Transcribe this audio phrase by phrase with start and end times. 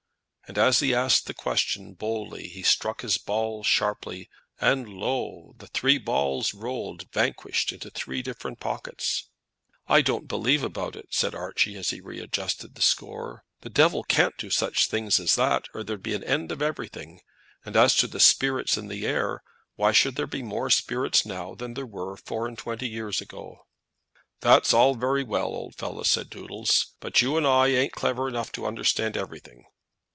[0.47, 5.67] And as he asked the question boldly he struck his ball sharply, and, lo, the
[5.67, 9.29] three balls rolled vanquished into three different pockets.
[9.87, 13.45] "I don't believe about it," said Archie, as he readjusted the score.
[13.61, 17.21] "The devil can't do such things as that or there'd be an end of everything;
[17.63, 19.41] and as to spirits in the air,
[19.75, 23.67] why should there be more spirits now than there were four and twenty years ago?"
[24.41, 28.51] "That's all very well, old fellow," said Doodles, "but you and I ain't clever enough
[28.53, 29.63] to understand everything."